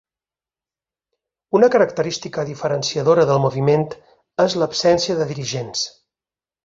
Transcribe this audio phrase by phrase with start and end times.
[1.59, 3.87] Una característica diferenciadora del moviment
[4.47, 5.85] és l’absència de dirigents.